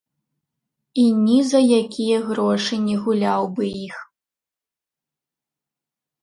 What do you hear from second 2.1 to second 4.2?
грошы не гуляў бы іх.